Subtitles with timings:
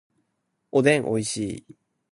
[0.71, 1.65] おでんおいしい